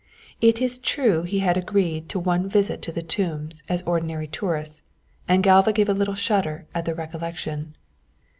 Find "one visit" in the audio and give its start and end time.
2.17-2.81